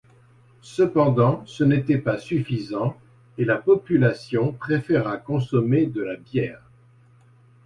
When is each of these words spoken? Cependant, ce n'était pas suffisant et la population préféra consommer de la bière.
Cependant, 0.63 1.43
ce 1.45 1.63
n'était 1.63 1.99
pas 1.99 2.17
suffisant 2.17 2.97
et 3.37 3.45
la 3.45 3.57
population 3.59 4.51
préféra 4.51 5.17
consommer 5.17 5.85
de 5.85 6.01
la 6.01 6.15
bière. 6.15 6.71